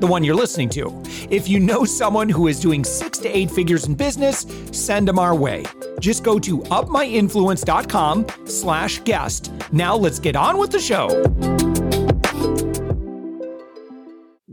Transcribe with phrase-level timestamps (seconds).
[0.00, 1.02] the one you're listening to.
[1.30, 5.18] If you know someone who is doing six to eight figures in business, send them
[5.18, 5.64] our way.
[6.00, 9.52] Just go to upmyinfluence.com slash guest.
[9.72, 11.55] Now let's get on with the show.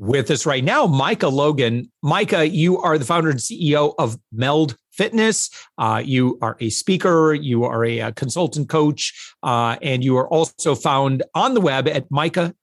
[0.03, 1.89] With us right now, Micah Logan.
[2.01, 5.49] Micah, you are the founder and CEO of Meld Fitness.
[5.77, 10.27] Uh, you are a speaker, you are a, a consultant coach, uh, and you are
[10.27, 12.53] also found on the web at micah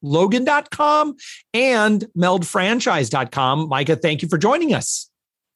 [0.00, 1.16] logan.com
[1.52, 3.68] and meldfranchise.com.
[3.68, 5.10] Micah, thank you for joining us.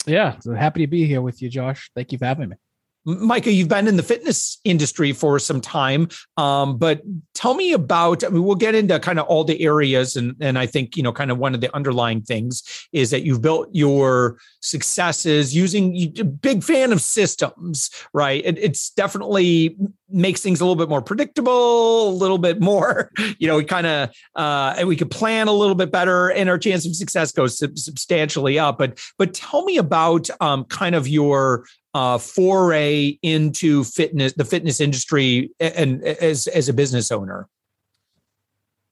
[0.06, 1.92] Yeah, so happy to be here with you, Josh.
[1.94, 2.56] Thank you for having me.
[3.04, 7.00] Micah, you've been in the fitness industry for some time, um, but
[7.34, 8.22] tell me about.
[8.22, 11.02] I mean, we'll get into kind of all the areas, and and I think you
[11.02, 12.62] know, kind of one of the underlying things
[12.92, 15.94] is that you've built your successes using.
[15.94, 18.42] You, big fan of systems, right?
[18.44, 19.76] It, it's definitely
[20.10, 23.86] makes things a little bit more predictable, a little bit more, you know, we kind
[23.86, 27.32] of uh, and we could plan a little bit better, and our chance of success
[27.32, 28.78] goes substantially up.
[28.78, 34.80] But but tell me about um, kind of your uh, foray into fitness, the fitness
[34.80, 37.48] industry, and, and as as a business owner?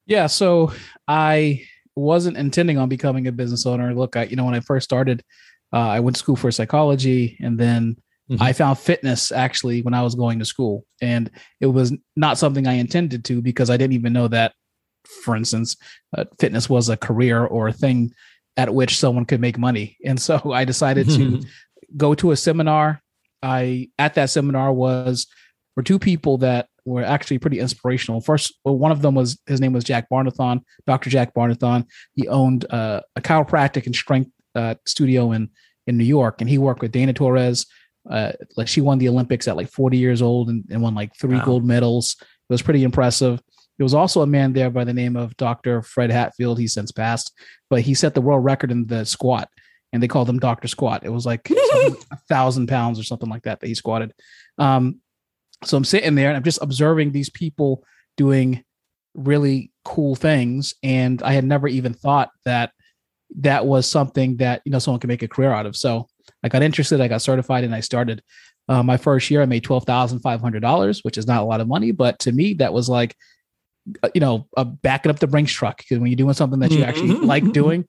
[0.05, 0.73] Yeah, so
[1.07, 3.93] I wasn't intending on becoming a business owner.
[3.93, 5.23] Look, I you know when I first started,
[5.73, 7.95] uh, I went to school for psychology, and then
[8.29, 8.41] mm-hmm.
[8.41, 11.29] I found fitness actually when I was going to school, and
[11.61, 14.53] it was not something I intended to because I didn't even know that,
[15.23, 15.77] for instance,
[16.17, 18.13] uh, fitness was a career or a thing
[18.59, 19.97] at which someone could make money.
[20.03, 21.41] And so I decided to
[21.95, 23.01] go to a seminar.
[23.41, 25.27] I at that seminar was
[25.75, 28.21] for two people that were actually pretty inspirational.
[28.21, 31.09] First, well, one of them was his name was Jack Barnathan, Dr.
[31.09, 31.85] Jack Barnathan.
[32.15, 35.49] He owned uh, a chiropractic and strength uh, studio in
[35.87, 37.65] in New York, and he worked with Dara Torres.
[38.09, 41.11] Uh, like she won the Olympics at like 40 years old and, and won like
[41.15, 41.45] three wow.
[41.45, 42.15] gold medals.
[42.19, 43.39] It was pretty impressive.
[43.77, 45.81] There was also a man there by the name of Dr.
[45.81, 46.59] Fred Hatfield.
[46.59, 47.31] He's since passed,
[47.69, 49.49] but he set the world record in the squat
[49.91, 51.03] and they called him Doctor Squat.
[51.03, 54.13] It was like a thousand pounds or something like that that he squatted.
[54.57, 55.01] Um,
[55.63, 57.83] so I'm sitting there and I'm just observing these people
[58.17, 58.63] doing
[59.15, 62.71] really cool things, and I had never even thought that
[63.37, 65.75] that was something that you know someone could make a career out of.
[65.75, 66.07] So
[66.43, 68.21] I got interested, I got certified, and I started.
[68.67, 71.45] Uh, my first year, I made twelve thousand five hundred dollars, which is not a
[71.45, 73.15] lot of money, but to me, that was like,
[74.03, 76.71] uh, you know, uh, backing up the Brinks truck because when you're doing something that
[76.71, 77.25] you actually mm-hmm.
[77.25, 77.87] like doing,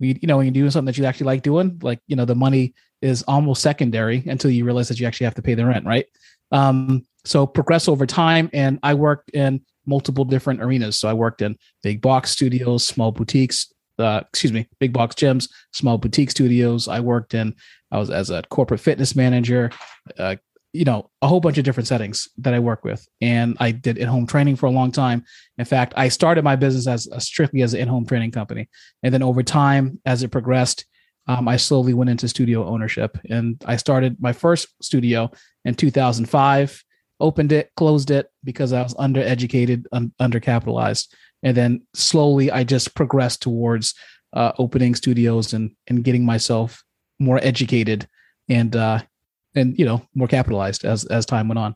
[0.00, 2.24] you, you know, when you're doing something that you actually like doing, like, you know,
[2.24, 5.64] the money is almost secondary until you realize that you actually have to pay the
[5.64, 6.06] rent, right?
[6.52, 8.50] Um, so progress over time.
[8.52, 10.98] And I worked in multiple different arenas.
[10.98, 15.50] So I worked in big box studios, small boutiques, uh, excuse me, big box gyms,
[15.72, 16.88] small boutique studios.
[16.88, 17.54] I worked in,
[17.90, 19.70] I was as a corporate fitness manager,
[20.18, 20.36] uh,
[20.72, 23.06] you know, a whole bunch of different settings that I work with.
[23.20, 25.24] And I did in-home training for a long time.
[25.58, 28.68] In fact, I started my business as strictly as an in-home training company.
[29.02, 30.86] And then over time, as it progressed,
[31.26, 33.18] um, I slowly went into studio ownership.
[33.28, 35.30] And I started my first studio
[35.64, 36.84] in 2005,
[37.18, 41.08] opened it, closed it because I was undereducated, un- undercapitalized.
[41.42, 43.94] And then slowly I just progressed towards
[44.32, 46.84] uh, opening studios and, and getting myself
[47.18, 48.08] more educated
[48.48, 49.00] and uh,
[49.54, 51.74] and you know more capitalized as as time went on.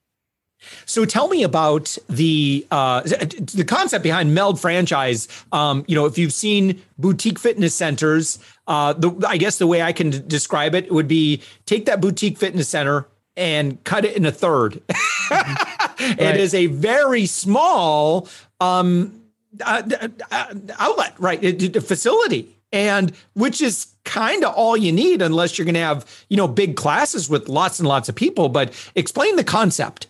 [0.86, 5.28] So tell me about the uh, the concept behind Meld franchise.
[5.52, 9.82] Um, you know, if you've seen boutique fitness centers, uh, the, I guess the way
[9.82, 14.16] I can d- describe it would be take that boutique fitness center and cut it
[14.16, 14.80] in a third.
[15.30, 16.18] right.
[16.18, 18.28] It is a very small
[18.60, 19.22] um,
[19.60, 19.82] uh,
[20.30, 21.42] uh outlet, right?
[21.42, 26.04] A facility, and which is kind of all you need unless you're going to have
[26.28, 30.08] you know big classes with lots and lots of people but explain the concept.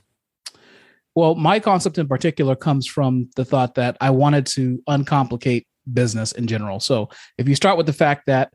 [1.15, 6.33] Well my concept in particular comes from the thought that i wanted to uncomplicate business
[6.33, 6.81] in general.
[6.81, 8.53] So if you start with the fact that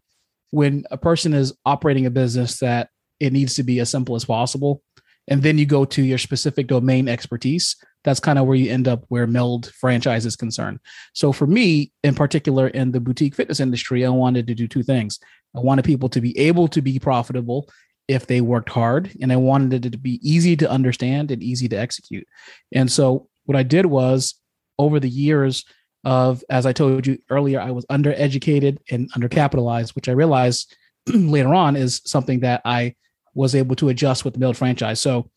[0.50, 2.90] when a person is operating a business that
[3.20, 4.82] it needs to be as simple as possible
[5.28, 8.88] and then you go to your specific domain expertise that's kind of where you end
[8.88, 10.80] up where meld franchise is concerned.
[11.14, 14.84] So for me in particular in the boutique fitness industry i wanted to do two
[14.84, 15.20] things.
[15.56, 17.70] I wanted people to be able to be profitable
[18.08, 21.68] if they worked hard and i wanted it to be easy to understand and easy
[21.70, 22.28] to execute.
[22.74, 24.36] And so what i did was
[24.78, 25.66] over the years
[26.06, 30.76] of, as I told you earlier, I was undereducated and undercapitalized, which I realized
[31.08, 32.96] later on is something that I
[33.34, 35.00] was able to adjust with the Meld franchise.
[35.00, 35.30] So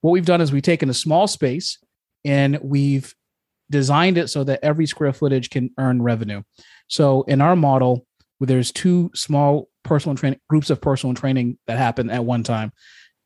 [0.00, 1.78] what we've done is we've taken a small space
[2.28, 3.14] and we've
[3.70, 6.42] designed it so that every square footage can earn revenue.
[6.88, 8.06] So in our model,
[8.38, 12.72] there's two small personal training groups of personal training that happen at one time.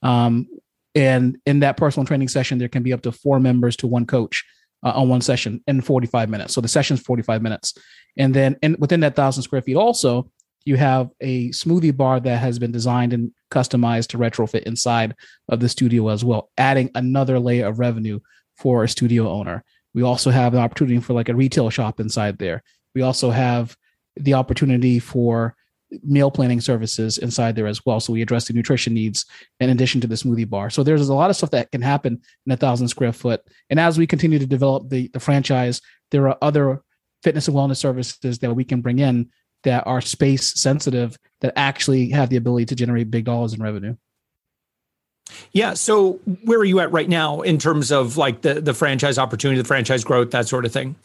[0.03, 0.47] Um,
[0.95, 4.07] and in that personal training session, there can be up to four members to one
[4.07, 4.45] coach
[4.85, 6.55] uh, on one session in 45 minutes.
[6.55, 7.75] So the session's 45 minutes.
[8.17, 10.31] And then in, within that thousand square feet, also,
[10.65, 15.17] you have a smoothie bar that has been designed and customized to retrofit inside
[15.49, 18.21] of the studio as well, adding another layer of revenue
[18.63, 19.65] for a studio owner.
[19.93, 22.63] We also have the opportunity for like a retail shop inside there.
[22.95, 23.77] We also have
[24.15, 25.57] the opportunity for
[26.05, 27.99] meal planning services inside there as well.
[27.99, 29.27] So we address the nutrition needs
[29.59, 30.71] in addition to the smoothie bar.
[30.71, 33.43] So there's a lot of stuff that can happen in a thousand square foot.
[33.69, 35.81] And as we continue to develop the, the franchise,
[36.13, 36.83] there are other
[37.25, 39.29] fitness and wellness services that we can bring in
[39.65, 43.97] that are space sensitive that actually have the ability to generate big dollars in revenue.
[45.53, 45.75] Yeah.
[45.75, 46.15] So
[46.45, 49.69] where are you at right now in terms of like the the franchise opportunity, the
[49.69, 50.97] franchise growth, that sort of thing?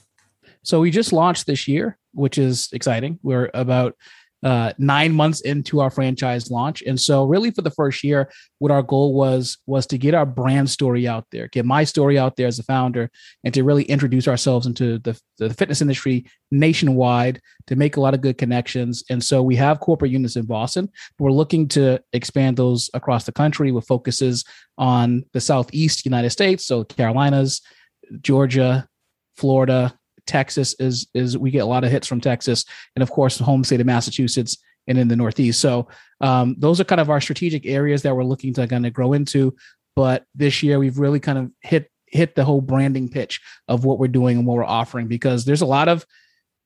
[0.63, 3.19] So we just launched this year, which is exciting.
[3.23, 3.95] We're about
[4.43, 6.83] uh, nine months into our franchise launch.
[6.83, 10.25] And so really for the first year, what our goal was was to get our
[10.25, 13.09] brand story out there, get my story out there as a founder,
[13.43, 18.13] and to really introduce ourselves into the, the fitness industry nationwide to make a lot
[18.13, 19.03] of good connections.
[19.09, 20.89] And so we have corporate units in Boston.
[21.17, 24.45] We're looking to expand those across the country with focuses
[24.77, 27.61] on the Southeast United States, so Carolinas,
[28.21, 28.87] Georgia,
[29.35, 29.96] Florida,
[30.27, 32.65] Texas is is we get a lot of hits from Texas,
[32.95, 34.57] and of course the home state of Massachusetts
[34.87, 35.59] and in the Northeast.
[35.59, 35.87] So
[36.21, 39.13] um, those are kind of our strategic areas that we're looking to kind of grow
[39.13, 39.55] into.
[39.95, 43.99] But this year we've really kind of hit hit the whole branding pitch of what
[43.99, 46.05] we're doing and what we're offering because there's a lot of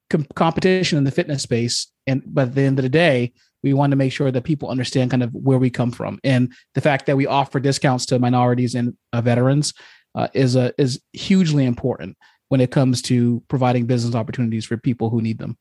[0.10, 3.34] com- competition in the fitness space, and but at the end of the day.
[3.64, 6.52] We want to make sure that people understand kind of where we come from, and
[6.74, 9.76] the fact that we offer discounts to minorities and uh, veterans
[10.16, 12.18] uh, is a is hugely important
[12.52, 15.58] when it comes to providing business opportunities for people who need them.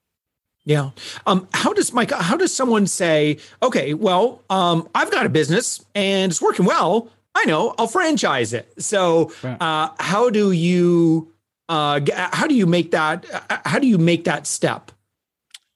[0.64, 0.90] Yeah.
[1.25, 5.84] Um, how does Mike, how does someone say, okay, well, um, I've got a business
[5.94, 7.08] and it's working well.
[7.37, 8.72] I know I'll franchise it.
[8.82, 11.32] So, uh, how do you,
[11.69, 13.25] uh, how do you make that,
[13.64, 14.90] how do you make that step?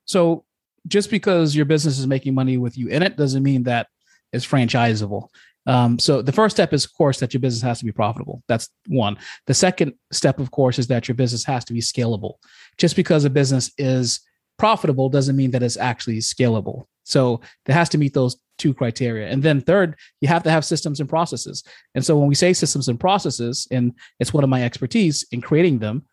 [0.07, 0.45] So
[0.89, 3.87] just because your business is making money with you in it doesn't mean that
[4.33, 5.29] it's franchisable.
[5.67, 8.43] Um, so the first step is, of course, that your business has to be profitable.
[8.49, 9.17] That's one.
[9.47, 12.35] The second step, of course, is that your business has to be scalable.
[12.77, 14.21] Just because a business is
[14.59, 16.85] profitable doesn't mean that it's actually scalable.
[17.05, 19.29] So it has to meet those two criteria.
[19.29, 21.65] And then third, you have to have systems and processes.
[21.95, 25.41] And so when we say systems and processes, and it's one of my expertise in
[25.41, 26.05] creating them,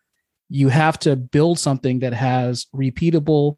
[0.48, 3.56] you have to build something that has repeatable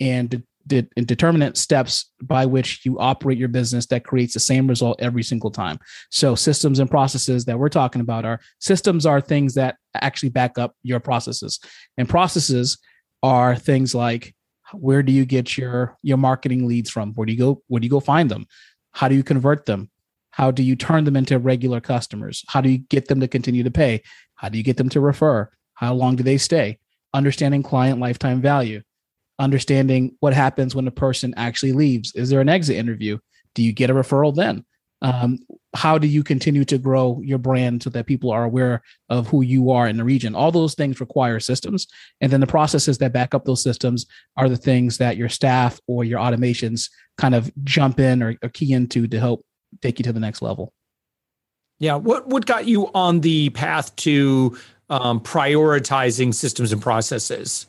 [0.00, 5.00] and de- determinate steps by which you operate your business that creates the same result
[5.00, 5.78] every single time.
[6.10, 10.58] So systems and processes that we're talking about are systems are things that actually back
[10.58, 11.60] up your processes.
[11.96, 12.78] And processes
[13.22, 14.34] are things like
[14.74, 17.12] where do you get your your marketing leads from?
[17.14, 18.46] Where do you go where do you go find them?
[18.92, 19.90] How do you convert them?
[20.30, 22.42] How do you turn them into regular customers?
[22.48, 24.02] How do you get them to continue to pay?
[24.34, 25.50] How do you get them to refer?
[25.74, 26.78] How long do they stay?
[27.12, 28.82] Understanding client lifetime value
[29.42, 32.14] understanding what happens when a person actually leaves.
[32.14, 33.18] Is there an exit interview?
[33.54, 34.64] Do you get a referral then?
[35.02, 35.40] Um,
[35.74, 39.42] how do you continue to grow your brand so that people are aware of who
[39.42, 40.36] you are in the region?
[40.36, 41.88] All those things require systems.
[42.20, 44.06] And then the processes that back up those systems
[44.36, 48.48] are the things that your staff or your automations kind of jump in or, or
[48.48, 49.44] key into to help
[49.80, 50.72] take you to the next level.
[51.80, 51.96] Yeah.
[51.96, 54.56] What, what got you on the path to
[54.88, 57.66] um, prioritizing systems and processes?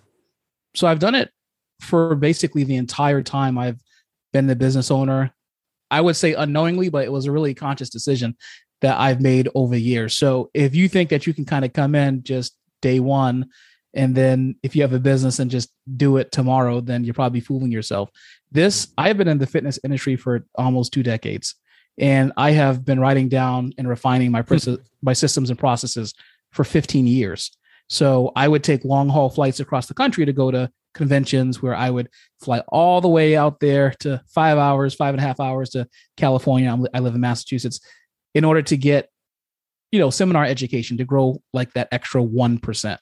[0.76, 1.32] So I've done it
[1.84, 3.80] for basically the entire time I've
[4.32, 5.34] been the business owner.
[5.92, 8.36] I would say unknowingly, but it was a really conscious decision
[8.82, 10.18] that I've made over years.
[10.18, 13.50] So if you think that you can kind of come in just day one,
[13.94, 17.40] and then if you have a business and just do it tomorrow, then you're probably
[17.40, 18.10] fooling yourself.
[18.52, 21.56] This, I've been in the fitness industry for almost two decades,
[21.98, 24.76] and I have been writing down and refining my, hmm.
[25.02, 26.14] my systems and processes
[26.52, 27.56] for 15 years.
[27.88, 31.76] So I would take long haul flights across the country to go to conventions where
[31.76, 32.10] I would
[32.42, 35.88] fly all the way out there to five hours, five and a half hours to
[36.18, 36.72] California.
[36.72, 37.80] I'm, i live in Massachusetts
[38.34, 39.10] in order to get,
[39.92, 42.98] you know, seminar education to grow like that extra 1%.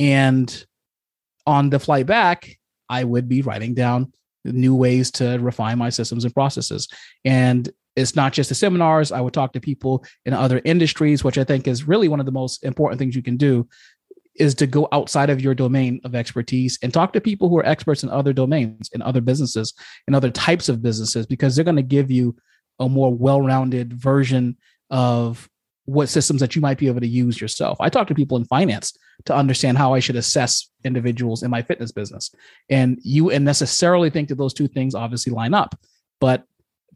[0.00, 0.66] And
[1.46, 2.58] on the flight back,
[2.88, 4.12] I would be writing down
[4.44, 6.88] new ways to refine my systems and processes.
[7.24, 9.10] And it's not just the seminars.
[9.10, 12.26] I would talk to people in other industries, which I think is really one of
[12.26, 13.68] the most important things you can do
[14.38, 17.66] is to go outside of your domain of expertise and talk to people who are
[17.66, 19.74] experts in other domains, in other businesses,
[20.06, 22.36] in other types of businesses, because they're going to give you
[22.78, 24.56] a more well-rounded version
[24.90, 25.48] of
[25.84, 27.78] what systems that you might be able to use yourself.
[27.80, 31.62] I talk to people in finance to understand how I should assess individuals in my
[31.62, 32.30] fitness business.
[32.68, 35.78] And you and necessarily think that those two things obviously line up,
[36.20, 36.44] but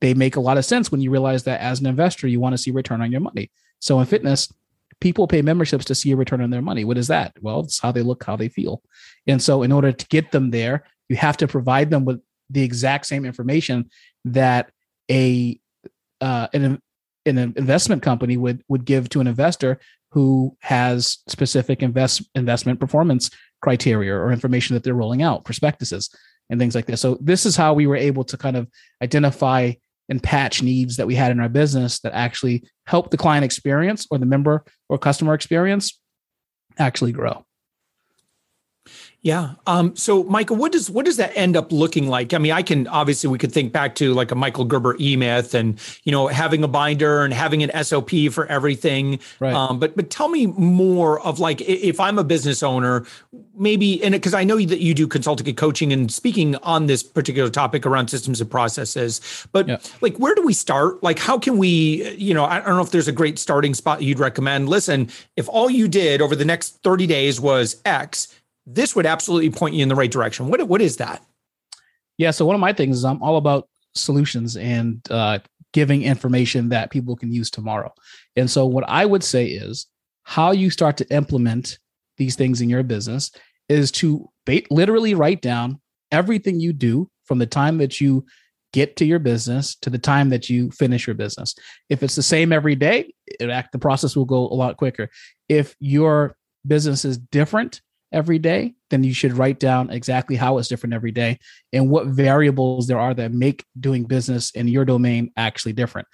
[0.00, 2.52] they make a lot of sense when you realize that as an investor, you want
[2.52, 3.50] to see return on your money.
[3.78, 4.52] So in fitness,
[5.02, 6.84] people pay memberships to see a return on their money.
[6.84, 7.34] What is that?
[7.40, 8.82] Well, it's how they look, how they feel.
[9.26, 12.62] And so in order to get them there, you have to provide them with the
[12.62, 13.90] exact same information
[14.24, 14.70] that
[15.10, 15.58] a
[16.20, 16.80] uh, an
[17.26, 19.80] an investment company would would give to an investor
[20.12, 23.28] who has specific invest investment performance
[23.60, 26.10] criteria or information that they're rolling out, prospectuses
[26.48, 27.00] and things like this.
[27.00, 28.68] So this is how we were able to kind of
[29.02, 29.72] identify
[30.08, 34.06] and patch needs that we had in our business that actually help the client experience
[34.10, 35.98] or the member or customer experience
[36.78, 37.44] actually grow.
[39.22, 39.52] Yeah.
[39.68, 42.34] Um, so, Michael, what does what does that end up looking like?
[42.34, 45.14] I mean, I can obviously we could think back to like a Michael Gerber E
[45.14, 49.20] Myth, and you know having a binder and having an SOP for everything.
[49.38, 49.54] Right.
[49.54, 53.06] Um, but but tell me more of like if I'm a business owner,
[53.56, 57.04] maybe and because I know that you do consulting and coaching and speaking on this
[57.04, 59.20] particular topic around systems and processes.
[59.52, 59.78] But yeah.
[60.00, 61.00] like, where do we start?
[61.00, 62.12] Like, how can we?
[62.16, 64.68] You know, I don't know if there's a great starting spot you'd recommend.
[64.68, 68.26] Listen, if all you did over the next 30 days was X
[68.66, 70.48] this would absolutely point you in the right direction.
[70.48, 71.24] What what is that?
[72.18, 75.38] Yeah, so one of my things is I'm all about solutions and uh,
[75.72, 77.92] giving information that people can use tomorrow.
[78.36, 79.86] And so what I would say is
[80.24, 81.78] how you start to implement
[82.18, 83.30] these things in your business
[83.68, 84.28] is to
[84.70, 88.24] literally write down everything you do from the time that you
[88.72, 91.54] get to your business to the time that you finish your business.
[91.88, 95.10] If it's the same every day, it, the process will go a lot quicker.
[95.48, 100.68] If your business is different, every day, then you should write down exactly how it's
[100.68, 101.38] different every day
[101.72, 106.08] and what variables there are that make doing business in your domain actually different.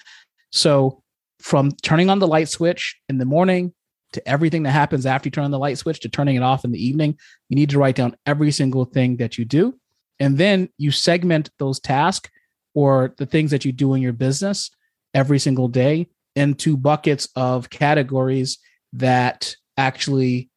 [0.53, 1.03] So,
[1.41, 3.73] from turning on the light switch in the morning
[4.13, 6.65] to everything that happens after you turn on the light switch to turning it off
[6.65, 7.17] in the evening,
[7.49, 9.79] you need to write down every single thing that you do.
[10.19, 12.31] And then you segment those tasks
[12.75, 14.71] or the things that you do in your business
[15.15, 18.59] every single day into buckets of categories
[18.93, 20.51] that actually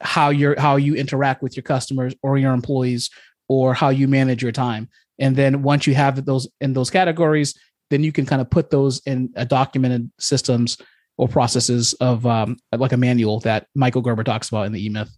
[0.00, 3.10] how you're how you interact with your customers or your employees
[3.48, 4.88] or how you manage your time.
[5.18, 7.54] And then once you have those in those categories
[7.90, 10.78] then you can kind of put those in a documented systems
[11.16, 15.10] or processes of um, like a manual that michael gerber talks about in the e-myth.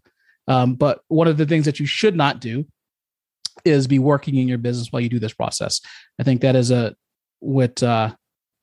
[0.48, 2.66] Um, but one of the things that you should not do
[3.64, 5.80] is be working in your business while you do this process.
[6.18, 6.94] I think that is a
[7.40, 8.14] what uh,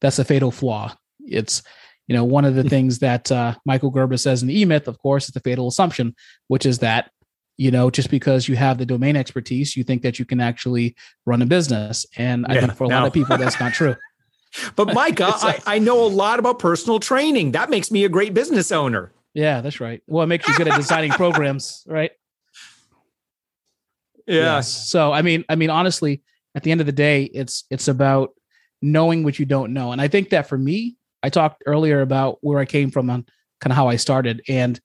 [0.02, 0.96] that's a fatal flaw.
[1.26, 1.62] It's
[2.08, 4.98] you know, one of the things that uh, Michael Gerber says in the E-Myth, of
[5.00, 6.16] course, is the fatal assumption,
[6.48, 7.12] which is that,
[7.58, 10.96] you know, just because you have the domain expertise, you think that you can actually
[11.26, 12.06] run a business.
[12.16, 13.00] And I think for a no.
[13.00, 13.96] lot of people, that's not true.
[14.76, 17.52] but Micah, I, I know a lot about personal training.
[17.52, 19.12] That makes me a great business owner.
[19.34, 20.02] Yeah, that's right.
[20.08, 22.12] Well, it makes you good at designing programs, right?
[24.26, 24.56] Yeah.
[24.56, 24.90] Yes.
[24.90, 26.22] So, I mean, I mean, honestly,
[26.56, 28.32] at the end of the day, it's it's about
[28.82, 29.92] knowing what you don't know.
[29.92, 30.98] And I think that for me,
[31.28, 33.30] I talked earlier about where I came from and
[33.60, 34.42] kind of how I started.
[34.48, 34.80] And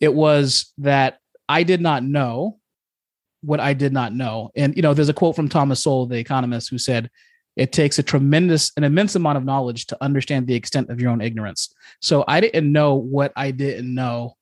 [0.00, 1.18] it was that
[1.50, 2.58] I did not know
[3.42, 4.50] what I did not know.
[4.56, 7.10] And, you know, there's a quote from Thomas Sowell, the economist, who said,
[7.56, 11.10] it takes a tremendous, an immense amount of knowledge to understand the extent of your
[11.10, 11.74] own ignorance.
[12.00, 14.34] So I didn't know what I didn't know.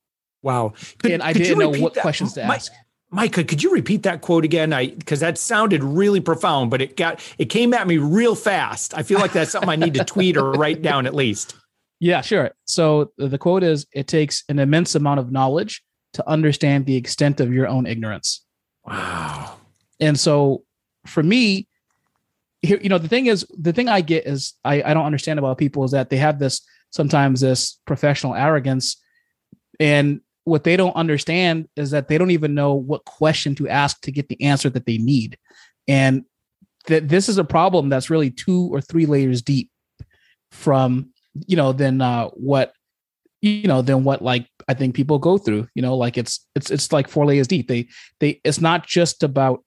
[0.43, 0.75] Wow.
[0.99, 2.03] Could, and I didn't know what that?
[2.03, 2.71] questions to My, ask.
[3.17, 4.75] Micah, could you repeat that quote again?
[4.75, 8.93] I because that sounded really profound, but it got it came at me real fast.
[8.95, 11.57] I feel like that's something I need to tweet or write down at least.
[11.99, 12.51] Yeah, sure.
[12.67, 15.83] So the quote is it takes an immense amount of knowledge
[16.13, 18.45] to understand the extent of your own ignorance.
[18.85, 19.57] Wow.
[19.99, 20.65] And so
[21.07, 21.69] for me,
[22.61, 25.39] here, you know, the thing is, the thing I get is I, I don't understand
[25.39, 28.99] about people is that they have this sometimes this professional arrogance
[29.81, 34.01] and what they don't understand is that they don't even know what question to ask
[34.01, 35.37] to get the answer that they need.
[35.89, 36.25] And
[36.87, 39.71] that this is a problem that's really two or three layers deep
[40.53, 41.11] from,
[41.49, 42.73] you know, than uh, what,
[43.43, 46.71] you know, than what like I think people go through, you know, like it's, it's,
[46.71, 47.67] it's like four layers deep.
[47.67, 47.89] They,
[48.21, 49.65] they, it's not just about,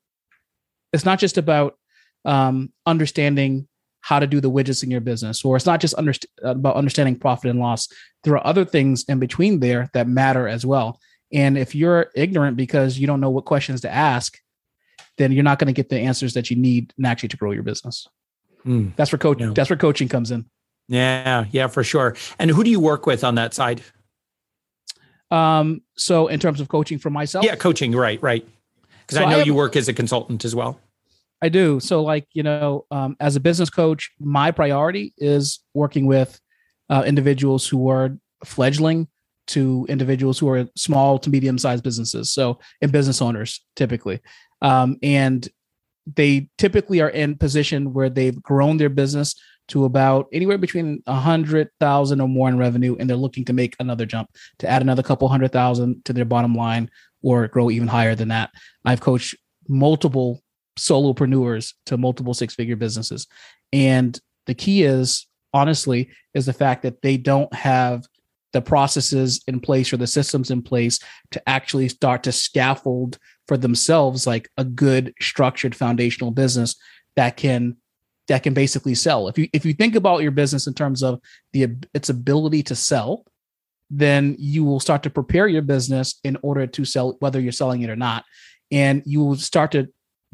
[0.94, 1.78] it's not just about
[2.24, 3.68] um, understanding
[4.02, 7.18] how to do the widgets in your business or it's not just underst- about understanding
[7.18, 7.88] profit and loss
[8.24, 11.00] there are other things in between there that matter as well
[11.32, 14.38] and if you're ignorant because you don't know what questions to ask
[15.18, 17.64] then you're not going to get the answers that you need actually to grow your
[17.64, 18.08] business
[18.66, 18.96] mm.
[18.96, 19.52] that's where coach yeah.
[19.54, 20.46] that's where coaching comes in
[20.88, 23.82] yeah yeah for sure and who do you work with on that side
[25.32, 28.48] Um, so in terms of coaching for myself, yeah, coaching, right, right.
[29.02, 30.80] Because so I know I have, you work as a consultant as well.
[31.42, 31.80] I do.
[31.80, 36.40] So, like you know, um, as a business coach, my priority is working with
[36.90, 39.08] uh, individuals who are fledgling
[39.48, 42.32] to individuals who are small to medium sized businesses.
[42.32, 44.20] So, and business owners typically,
[44.62, 45.48] um, and
[46.16, 49.36] they typically are in position where they've grown their business
[49.70, 53.54] to about anywhere between a hundred thousand or more in revenue, and they're looking to
[53.54, 56.90] make another jump to add another couple hundred thousand to their bottom line
[57.22, 58.50] or grow even higher than that.
[58.84, 59.36] I've coached
[59.68, 60.42] multiple
[60.80, 63.28] solopreneurs to multiple six figure businesses,
[63.72, 68.06] and the key is honestly is the fact that they don't have
[68.52, 71.00] the processes in place or the systems in place
[71.32, 73.18] to actually start to scaffold
[73.48, 76.76] for themselves like a good structured foundational business
[77.16, 77.76] that can
[78.28, 79.28] that can basically sell.
[79.28, 81.20] If you if you think about your business in terms of
[81.54, 83.26] the its ability to sell,
[83.90, 87.82] then you will start to prepare your business in order to sell whether you're selling
[87.82, 88.24] it or not,
[88.72, 89.90] and you will start to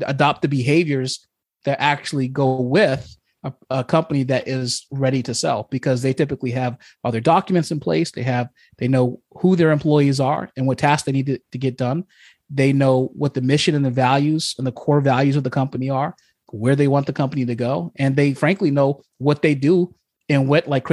[0.06, 1.28] adopt the behaviors
[1.66, 6.52] that actually go with a, a company that is ready to sell because they typically
[6.52, 8.12] have other documents in place.
[8.12, 11.58] They have they know who their employees are and what tasks they need to, to
[11.58, 12.06] get done.
[12.50, 15.90] They know what the mission and the values and the core values of the company
[15.90, 16.16] are
[16.56, 19.94] where they want the company to go, and they frankly know what they do
[20.30, 20.90] and what, like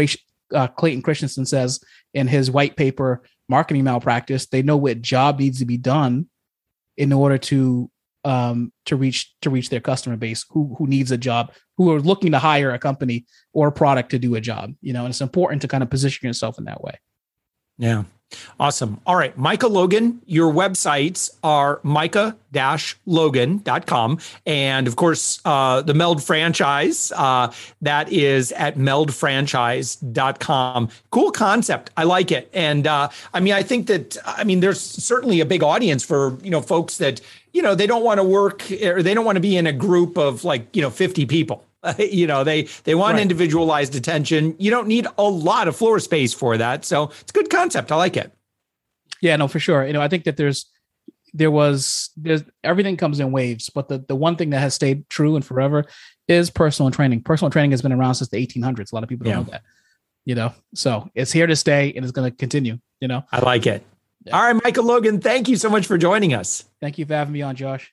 [0.55, 1.81] uh, Clayton Christensen says
[2.15, 4.47] in his white paper, marketing malpractice.
[4.47, 6.27] They know what job needs to be done
[6.97, 7.91] in order to
[8.25, 12.01] um, to reach to reach their customer base who who needs a job, who are
[12.01, 14.75] looking to hire a company or a product to do a job.
[14.81, 16.99] You know, and it's important to kind of position yourself in that way.
[17.79, 18.05] Yeah.
[18.59, 19.01] Awesome.
[19.07, 19.37] All right.
[19.37, 24.19] Micah Logan, your websites are micah-logan.com.
[24.47, 30.89] And of course, uh, the Meld franchise, uh, that is at meldfranchise.com.
[31.11, 31.91] Cool concept.
[31.97, 32.49] I like it.
[32.53, 36.39] And uh, I mean, I think that, I mean, there's certainly a big audience for,
[36.43, 37.23] you know, folks that,
[37.53, 39.73] you know, they don't want to work or they don't want to be in a
[39.73, 41.65] group of like, you know, 50 people
[41.99, 43.23] you know they they want right.
[43.23, 44.55] individualized attention.
[44.59, 46.85] You don't need a lot of floor space for that.
[46.85, 47.91] So it's a good concept.
[47.91, 48.33] I like it.
[49.21, 49.87] Yeah no for sure.
[49.87, 50.67] You know i think that there's
[51.35, 55.09] there was there's everything comes in waves but the the one thing that has stayed
[55.09, 55.87] true and forever
[56.29, 57.23] is personal training.
[57.23, 59.39] Personal training has been around since the 1800s a lot of people don't yeah.
[59.39, 59.63] know that
[60.25, 60.53] you know?
[60.75, 63.25] So it's here to stay and it's going to continue you know?
[63.33, 63.85] I like it.
[64.25, 64.37] Yeah.
[64.37, 66.65] all right michael logan thank you so much for joining us.
[66.81, 67.93] Thank you for having me on josh